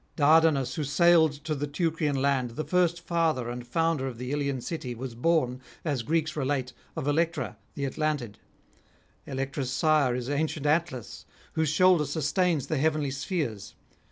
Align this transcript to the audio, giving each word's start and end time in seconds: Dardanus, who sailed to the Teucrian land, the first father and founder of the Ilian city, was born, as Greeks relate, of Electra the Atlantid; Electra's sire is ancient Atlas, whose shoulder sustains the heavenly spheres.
Dardanus, 0.15 0.73
who 0.73 0.83
sailed 0.83 1.33
to 1.43 1.53
the 1.53 1.67
Teucrian 1.67 2.15
land, 2.15 2.55
the 2.55 2.63
first 2.63 3.01
father 3.05 3.51
and 3.51 3.67
founder 3.67 4.07
of 4.07 4.17
the 4.17 4.31
Ilian 4.31 4.59
city, 4.59 4.95
was 4.95 5.13
born, 5.13 5.61
as 5.85 6.01
Greeks 6.01 6.35
relate, 6.35 6.73
of 6.95 7.07
Electra 7.07 7.55
the 7.75 7.83
Atlantid; 7.85 8.37
Electra's 9.27 9.69
sire 9.71 10.15
is 10.15 10.27
ancient 10.27 10.65
Atlas, 10.65 11.25
whose 11.53 11.69
shoulder 11.69 12.05
sustains 12.05 12.65
the 12.65 12.79
heavenly 12.79 13.11
spheres. 13.11 13.75